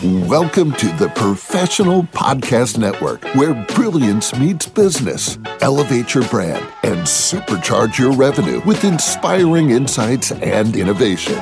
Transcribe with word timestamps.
Welcome 0.00 0.70
to 0.74 0.86
the 0.92 1.10
Professional 1.16 2.04
Podcast 2.04 2.78
Network, 2.78 3.24
where 3.34 3.52
brilliance 3.74 4.32
meets 4.38 4.68
business. 4.68 5.40
Elevate 5.60 6.14
your 6.14 6.22
brand 6.28 6.64
and 6.84 6.98
supercharge 7.00 7.98
your 7.98 8.12
revenue 8.12 8.60
with 8.64 8.84
inspiring 8.84 9.70
insights 9.70 10.30
and 10.30 10.76
innovation. 10.76 11.34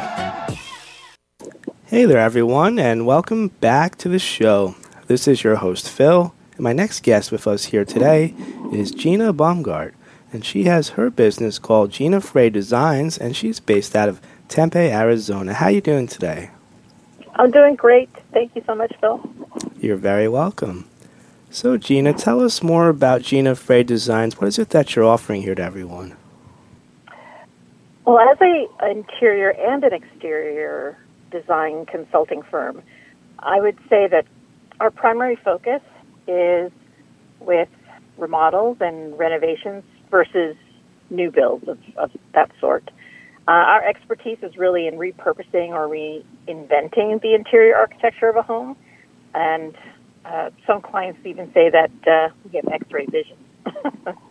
Hey 1.85 2.07
there, 2.07 2.17
everyone, 2.17 2.79
and 2.79 3.05
welcome 3.05 3.49
back 3.49 3.99
to 3.99 4.09
the 4.09 4.19
show. 4.19 4.75
This 5.07 5.29
is 5.29 5.45
your 5.45 5.57
host, 5.57 5.91
Phil, 5.91 6.33
and 6.53 6.61
my 6.61 6.73
next 6.73 7.03
guest 7.03 7.31
with 7.31 7.47
us 7.47 7.67
here 7.67 7.85
today 7.85 8.35
is 8.73 8.91
Gina 8.91 9.35
Baumgardt, 9.35 9.93
and 10.33 10.43
she 10.43 10.65
has 10.65 10.91
her 10.91 11.11
business 11.11 11.59
called 11.59 11.91
Gina 11.91 12.23
Fray 12.23 12.49
Designs, 12.49 13.19
and 13.19 13.37
she's 13.37 13.61
based 13.61 13.95
out 13.95 14.09
of 14.09 14.19
Tempe, 14.49 14.79
Arizona. 14.79 15.53
How 15.53 15.69
you 15.69 15.83
doing 15.83 16.07
today? 16.07 16.53
I'm 17.39 17.51
doing 17.51 17.77
great. 17.77 18.09
Thank 18.33 18.57
you 18.57 18.63
so 18.67 18.75
much, 18.75 18.93
Phil. 19.01 19.21
You're 19.79 19.97
very 19.97 20.29
welcome. 20.29 20.89
So, 21.51 21.77
Gina, 21.77 22.13
tell 22.13 22.41
us 22.41 22.63
more 22.63 22.89
about 22.89 23.23
Gina 23.23 23.55
Fray 23.55 23.83
Designs. 23.83 24.41
What 24.41 24.49
is 24.49 24.59
it 24.59 24.71
that 24.71 24.97
you're 24.97 25.05
offering 25.05 25.43
here 25.43 25.55
to 25.55 25.63
everyone? 25.63 26.17
Well, 28.05 28.19
as 28.19 28.39
a 28.41 28.91
interior 28.91 29.51
and 29.51 29.85
an 29.85 29.93
exterior 29.93 30.99
design 31.31 31.87
consulting 31.87 32.43
firm, 32.43 32.83
I 33.41 33.61
would 33.61 33.79
say 33.89 34.07
that 34.07 34.27
our 34.81 34.91
primary 34.91 35.37
focus 35.37 35.83
is 36.27 36.73
with 37.41 37.69
remodels 38.17 38.79
and 38.81 39.19
renovations 39.19 39.85
versus 40.11 40.57
new 41.11 41.31
builds 41.31 41.69
of, 41.69 41.79
of 41.97 42.11
that 42.33 42.51
sort. 42.61 42.91
Uh, 43.49 43.53
our 43.53 43.85
expertise 43.87 44.39
is 44.43 44.57
really 44.57 44.87
in 44.87 44.95
repurposing 44.95 45.69
or 45.71 45.87
reinventing 45.89 47.21
the 47.23 47.35
interior 47.35 47.77
architecture 47.77 48.29
of 48.29 48.37
a 48.37 48.43
home, 48.43 48.77
and 49.35 49.77
uh, 50.25 50.51
some 50.67 50.81
clients 50.81 51.21
even 51.25 51.53
say 51.53 51.71
that 51.71 51.91
uh, 52.07 52.29
we 52.45 52.57
have 52.57 52.67
X-ray 52.73 53.07
vision. 53.07 53.37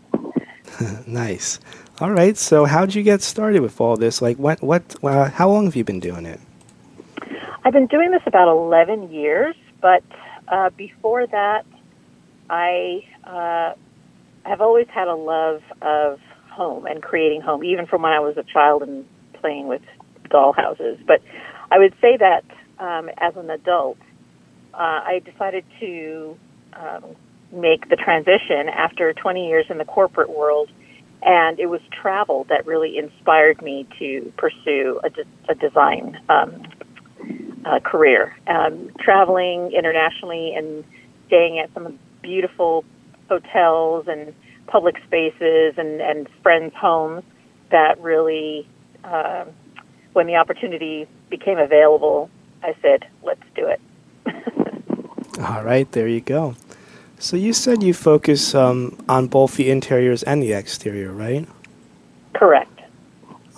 nice. 1.08 1.60
All 2.00 2.12
right. 2.12 2.38
So, 2.38 2.66
how 2.66 2.86
did 2.86 2.96
you 2.96 3.04
get 3.04 3.22
started 3.22 3.62
with 3.62 3.80
all 3.80 3.96
this? 3.96 4.22
Like, 4.22 4.38
what, 4.38 4.62
what, 4.62 4.96
uh, 5.04 5.30
how 5.30 5.50
long 5.50 5.66
have 5.66 5.76
you 5.76 5.84
been 5.84 6.00
doing 6.00 6.26
it? 6.26 6.40
I've 7.64 7.74
been 7.74 7.88
doing 7.88 8.12
this 8.12 8.22
about 8.26 8.52
11 8.52 9.12
years, 9.12 9.56
but 9.82 10.04
uh, 10.48 10.70
before 10.72 11.26
that, 11.28 11.66
I 12.50 13.06
uh, 13.24 13.74
have 14.48 14.62
always 14.62 14.88
had 14.88 15.08
a 15.08 15.16
love 15.16 15.64
of 15.82 16.20
home 16.52 16.86
and 16.86 17.02
creating 17.02 17.42
home, 17.42 17.64
even 17.64 17.86
from 17.86 18.04
when 18.04 18.12
I 18.12 18.20
was 18.20 18.38
a 18.38 18.44
child 18.44 18.84
and 18.84 19.06
playing 19.46 19.68
with 19.68 19.84
doll 20.32 20.54
houses. 20.54 20.98
But 21.06 21.22
I 21.70 21.78
would 21.78 21.94
say 22.02 22.18
that 22.18 22.44
um, 22.80 23.12
as 23.18 23.36
an 23.36 23.52
adult, 23.52 23.98
uh, 24.74 24.78
I 24.78 25.22
decided 25.24 25.64
to 25.80 26.36
um, 26.74 27.16
make 27.52 27.88
the 27.90 27.96
transition 27.96 28.70
after 28.70 29.14
20 29.14 29.48
years 29.48 29.68
in 29.70 29.78
the 29.78 29.86
corporate 29.86 30.32
world. 30.32 30.72
And 31.22 31.60
it 31.60 31.68
was 31.68 31.80
travel 31.92 32.46
that 32.50 32.66
really 32.66 32.98
inspired 32.98 33.62
me 33.62 33.88
to 34.00 34.34
pursue 34.36 35.00
a, 35.04 35.12
de- 35.12 35.26
a 35.48 35.54
design 35.54 36.20
um, 36.28 36.64
uh, 37.66 37.80
career. 37.82 38.36
Um, 38.48 38.90
traveling 39.00 39.72
internationally 39.74 40.56
and 40.56 40.84
staying 41.28 41.60
at 41.60 41.72
some 41.76 42.00
beautiful 42.24 42.84
hotels 43.30 44.08
and 44.08 44.34
public 44.66 44.96
spaces 45.06 45.76
and, 45.78 46.02
and 46.02 46.28
friends' 46.42 46.74
homes 46.76 47.24
that 47.70 48.00
really, 48.02 48.68
uh, 49.06 49.46
when 50.14 50.28
the 50.28 50.36
opportunity 50.36 51.08
became 51.30 51.58
available, 51.58 52.30
I 52.64 52.76
said, 52.82 53.08
let's 53.24 53.44
do 53.56 53.68
it. 53.68 53.82
All 55.40 55.64
right, 55.64 55.90
there 55.92 56.08
you 56.08 56.22
go. 56.22 56.56
So 57.20 57.38
you 57.38 57.54
said 57.54 57.82
you 57.84 57.94
focus 57.94 58.54
um, 58.54 58.98
on 59.08 59.28
both 59.28 59.56
the 59.56 59.70
interiors 59.70 60.24
and 60.24 60.42
the 60.42 60.54
exterior, 60.54 61.12
right? 61.12 61.48
Correct. 62.34 62.82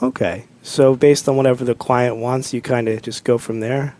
Okay. 0.02 0.46
So 0.62 0.96
based 0.96 1.28
on 1.28 1.38
whatever 1.38 1.64
the 1.64 1.75
client 1.75 2.18
wants, 2.18 2.53
you 2.53 2.62
kind 2.62 2.88
of 2.88 3.02
just 3.02 3.24
go 3.24 3.38
from 3.38 3.62
there? 3.62 3.96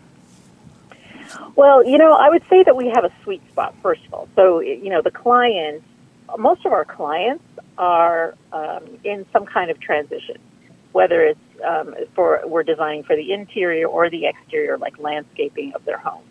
Well, 1.56 1.84
you 1.84 1.98
know, 1.98 2.12
I 2.12 2.28
would 2.28 2.44
say 2.48 2.62
that 2.62 2.76
we 2.76 2.92
have 2.94 3.04
a 3.04 3.12
sweet 3.24 3.42
spot, 3.50 3.74
first 3.82 4.04
of 4.06 4.14
all. 4.14 4.28
So, 4.36 4.60
you 4.60 4.90
know, 4.90 5.02
the 5.02 5.10
clients, 5.10 5.84
most 6.38 6.64
of 6.64 6.72
our 6.72 6.84
clients 6.84 7.42
are 7.78 8.36
um, 8.52 8.84
in 9.02 9.26
some 9.32 9.44
kind 9.44 9.70
of 9.70 9.80
transition, 9.80 10.36
whether 10.92 11.22
it's 11.22 11.40
um, 11.66 11.94
for, 12.14 12.40
we're 12.46 12.62
designing 12.62 13.02
for 13.02 13.16
the 13.16 13.32
interior 13.32 13.86
or 13.86 14.10
the 14.10 14.26
exterior, 14.26 14.78
like 14.78 14.98
landscaping 14.98 15.72
of 15.74 15.84
their 15.84 15.98
home. 15.98 16.24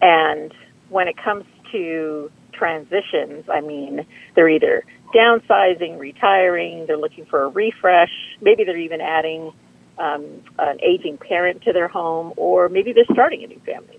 And 0.00 0.52
when 0.88 1.08
it 1.08 1.16
comes 1.16 1.44
to 1.72 2.30
transitions, 2.52 3.44
I 3.52 3.60
mean, 3.60 4.06
they're 4.34 4.48
either 4.48 4.84
downsizing, 5.14 5.98
retiring, 5.98 6.86
they're 6.86 6.98
looking 6.98 7.26
for 7.26 7.42
a 7.42 7.48
refresh, 7.48 8.10
maybe 8.40 8.64
they're 8.64 8.76
even 8.76 9.00
adding 9.00 9.52
um, 9.98 10.42
an 10.58 10.78
aging 10.82 11.16
parent 11.18 11.62
to 11.62 11.72
their 11.72 11.88
home, 11.88 12.32
or 12.36 12.68
maybe 12.68 12.92
they're 12.92 13.04
starting 13.12 13.44
a 13.44 13.46
new 13.46 13.60
family. 13.60 13.98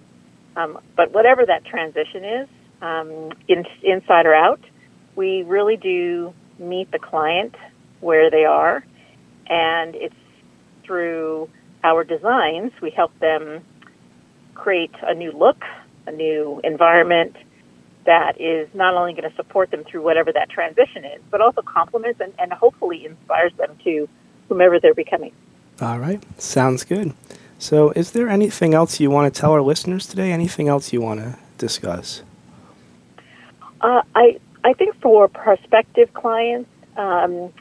Um, 0.56 0.80
but 0.96 1.13
whatever 1.13 1.46
that 1.46 1.66
transition 1.66 2.24
is, 2.24 2.50
um, 2.81 3.31
in, 3.47 3.66
inside 3.84 4.25
or 4.25 4.36
out, 4.36 4.59
we 5.16 5.44
really 5.44 5.78
do 5.78 6.34
meet 6.59 6.91
the 6.91 7.00
client 7.00 7.56
where 8.00 8.30
they 8.30 8.46
are, 8.46 8.84
and 9.50 9.96
it's 9.96 10.16
through 10.84 11.50
our 11.84 12.03
designs 12.03 12.72
we 12.81 12.90
help 12.90 13.18
them 13.19 13.63
create 14.56 14.91
a 15.03 15.13
new 15.13 15.31
look, 15.31 15.63
a 16.08 16.12
new 16.12 16.59
environment 16.63 17.35
that 18.06 18.40
is 18.40 18.68
not 18.74 18.96
only 18.96 19.13
going 19.13 19.30
to 19.30 19.36
support 19.36 19.69
them 19.69 19.84
through 19.84 20.02
whatever 20.02 20.31
that 20.31 20.50
transition 20.50 21.06
is, 21.06 21.22
but 21.30 21.41
also 21.41 21.62
complements 21.62 22.19
and, 22.19 22.34
and 22.40 22.52
hopefully 22.53 23.06
inspires 23.06 23.53
them 23.57 23.78
to 23.84 24.07
whomever 24.47 24.80
they're 24.80 24.94
becoming. 24.94 25.31
All 25.81 26.00
right, 26.00 26.24
sounds 26.41 26.84
good. 26.84 27.13
So, 27.59 27.91
is 27.91 28.12
there 28.12 28.30
anything 28.30 28.74
else 28.74 29.00
you 29.00 29.09
want 29.09 29.34
to 29.34 29.40
tell 29.40 29.52
our 29.52 29.62
listeners 29.62 30.07
today? 30.07 30.31
Anything 30.31 30.68
else 30.68 30.94
you 30.94 31.02
want 31.02 31.19
to 31.19 31.38
discuss? 31.57 32.24
Uh, 33.81 34.02
I 34.16 34.40
I 34.63 34.74
think 34.74 35.00
for 35.02 35.28
prospective 35.28 36.13
clients, 36.13 36.69
um, 36.97 37.52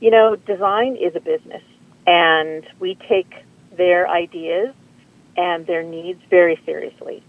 you 0.00 0.10
know, 0.10 0.36
design 0.36 0.96
is 0.96 1.14
a 1.16 1.20
business, 1.20 1.62
and 2.06 2.64
we 2.78 2.96
take 3.08 3.32
their 3.76 4.08
ideas 4.08 4.74
and 5.36 5.66
their 5.66 5.82
needs 5.82 6.20
very 6.30 6.58
seriously. 6.64 7.22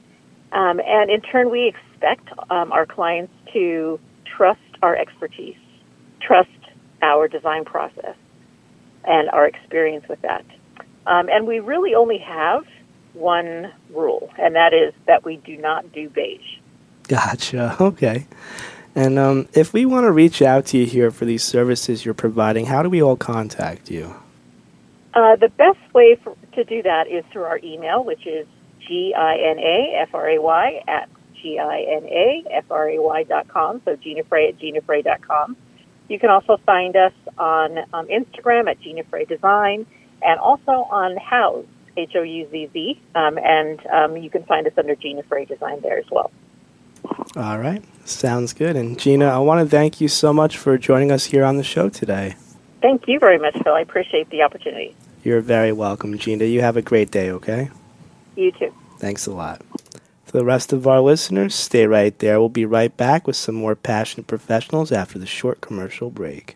Um, 0.51 0.79
and 0.85 1.11
in 1.11 1.22
turn, 1.22 1.50
we 1.50 1.67
expect 1.67 2.27
um, 2.50 2.72
our 2.72 2.85
clients 2.85 3.33
to 3.53 4.00
trust 4.25 4.59
our 4.81 4.95
expertise, 4.95 5.57
trust 6.22 6.50
our 7.01 7.27
design 7.27 7.66
process, 7.66 8.16
and 9.03 9.29
our 9.29 9.45
experience 9.45 10.06
with 10.07 10.22
that. 10.22 10.45
Um, 11.06 11.29
and 11.29 11.47
we 11.47 11.59
really 11.59 11.95
only 11.95 12.17
have 12.17 12.66
one 13.13 13.72
rule, 13.89 14.29
and 14.38 14.56
that 14.56 14.73
is 14.73 14.94
that 15.07 15.25
we 15.25 15.38
do 15.38 15.57
not 15.57 15.91
do 15.91 16.09
beige. 16.09 16.59
Gotcha. 17.07 17.75
Okay. 17.81 18.27
And 18.97 19.19
um, 19.19 19.47
if 19.53 19.73
we 19.73 19.85
want 19.85 20.05
to 20.05 20.11
reach 20.11 20.41
out 20.41 20.65
to 20.67 20.77
you 20.79 20.87
here 20.87 21.11
for 21.11 21.25
these 21.25 21.43
services 21.43 22.03
you're 22.03 22.15
providing, 22.15 22.65
how 22.65 22.81
do 22.81 22.89
we 22.89 22.99
all 22.99 23.15
contact 23.15 23.91
you? 23.91 24.15
Uh, 25.13 25.35
the 25.35 25.49
best 25.49 25.77
way 25.93 26.15
for, 26.23 26.35
to 26.53 26.63
do 26.63 26.81
that 26.81 27.07
is 27.07 27.23
through 27.31 27.43
our 27.43 27.59
email, 27.63 28.03
which 28.03 28.25
is 28.25 28.47
G-I-N-A-F-R-A-Y 28.87 30.81
at 30.87 31.09
G-I-N-A-F-R-A-Y 31.39 33.23
dot 33.23 33.47
com. 33.49 33.83
So 33.85 33.95
Gina 33.97 34.23
Fray 34.23 34.47
at 34.49 34.57
GinaFray 34.57 35.03
dot 35.03 35.21
com. 35.21 35.55
You 36.07 36.17
can 36.17 36.31
also 36.31 36.57
find 36.65 36.95
us 36.95 37.13
on 37.37 37.77
um, 37.93 38.07
Instagram 38.07 38.67
at 38.67 38.79
Gina 38.81 39.03
Fray 39.03 39.25
Design 39.25 39.85
and 40.23 40.39
also 40.39 40.71
on 40.71 41.17
Houzz, 41.17 41.67
H 41.97 42.15
O 42.15 42.23
U 42.23 42.47
Z 42.49 42.69
Z, 42.73 42.99
um, 43.13 43.37
and 43.37 43.85
um, 43.87 44.17
you 44.17 44.31
can 44.31 44.41
find 44.45 44.65
us 44.65 44.73
under 44.75 44.95
Gina 44.95 45.21
Fray 45.21 45.45
Design 45.45 45.81
there 45.81 46.00
as 46.00 46.09
well. 46.09 46.31
All 47.35 47.59
right, 47.59 47.83
sounds 48.09 48.54
good. 48.54 48.75
And 48.75 49.00
Gina, 49.00 49.25
I 49.25 49.39
want 49.39 49.65
to 49.65 49.69
thank 49.69 50.01
you 50.01 50.07
so 50.07 50.33
much 50.33 50.57
for 50.57 50.77
joining 50.77 51.12
us 51.12 51.25
here 51.25 51.44
on 51.44 51.57
the 51.57 51.63
show 51.63 51.89
today. 51.89 52.36
Thank 52.81 53.07
you 53.07 53.19
very 53.19 53.38
much, 53.38 53.56
Phil. 53.63 53.74
I 53.74 53.81
appreciate 53.81 54.30
the 54.30 54.44
opportunity. 54.44 54.95
You're 55.24 55.42
very 55.42 55.71
welcome, 55.71 56.18
Gina. 56.18 56.45
You 56.45 56.62
have 56.62 56.77
a 56.77 56.81
great 56.81 57.12
day, 57.12 57.31
okay? 57.31 57.69
You 58.36 58.51
too. 58.51 58.74
Thanks 59.00 59.25
a 59.25 59.31
lot. 59.31 59.62
For 60.25 60.38
the 60.38 60.45
rest 60.45 60.74
of 60.74 60.86
our 60.88 61.01
listeners, 61.01 61.56
stay 61.56 61.88
right 61.88 62.18
there. 62.19 62.39
We'll 62.39 62.50
be 62.50 62.65
right 62.65 62.95
back 62.95 63.25
with 63.27 63.36
some 63.36 63.56
more 63.56 63.75
passionate 63.75 64.27
professionals 64.27 64.92
after 64.92 65.18
the 65.18 65.25
short 65.25 65.62
commercial 65.62 66.10
break. 66.10 66.56